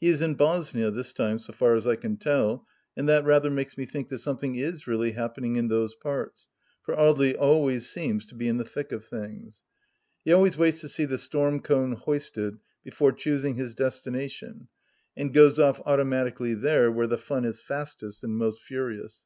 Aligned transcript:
He 0.00 0.08
is 0.08 0.22
in 0.22 0.34
Bosnia, 0.34 0.90
this 0.90 1.12
time, 1.12 1.38
so 1.38 1.52
far 1.52 1.74
as 1.74 1.86
I 1.86 1.94
can 1.94 2.16
tell, 2.16 2.66
and 2.96 3.06
that 3.06 3.26
rather 3.26 3.50
makes 3.50 3.76
me 3.76 3.84
think 3.84 4.08
that 4.08 4.20
something 4.20 4.54
is 4.56 4.86
really 4.86 5.12
hap 5.12 5.36
pening 5.36 5.58
in 5.58 5.68
those 5.68 5.94
parts, 5.94 6.48
for 6.80 6.94
Audely 6.96 7.36
always 7.38 7.86
seems 7.86 8.24
to 8.28 8.34
be 8.34 8.48
in 8.48 8.56
the 8.56 8.64
thick 8.64 8.92
of 8.92 9.04
things. 9.04 9.62
He 10.24 10.32
always 10.32 10.56
waits 10.56 10.80
to 10.80 10.88
see 10.88 11.04
the 11.04 11.18
storm 11.18 11.60
cone 11.60 11.92
hoisted 11.92 12.60
before 12.82 13.12
choosing 13.12 13.56
his 13.56 13.74
destination, 13.74 14.68
and 15.18 15.34
goes 15.34 15.58
off 15.58 15.82
auto 15.84 16.02
matically 16.04 16.58
there 16.58 16.90
where 16.90 17.06
the 17.06 17.18
fun 17.18 17.44
is 17.44 17.60
fastest 17.60 18.24
and 18.24 18.38
most 18.38 18.62
furious. 18.62 19.24